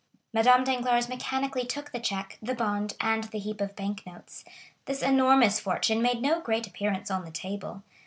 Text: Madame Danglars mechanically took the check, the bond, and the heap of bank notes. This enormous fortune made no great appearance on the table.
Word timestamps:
Madame 0.33 0.63
Danglars 0.63 1.07
mechanically 1.07 1.63
took 1.63 1.91
the 1.91 1.99
check, 1.99 2.39
the 2.41 2.55
bond, 2.55 2.95
and 2.99 3.25
the 3.25 3.37
heap 3.37 3.61
of 3.61 3.75
bank 3.75 4.03
notes. 4.03 4.43
This 4.85 5.03
enormous 5.03 5.59
fortune 5.59 6.01
made 6.01 6.23
no 6.23 6.41
great 6.41 6.65
appearance 6.65 7.11
on 7.11 7.23
the 7.23 7.29
table. 7.29 7.83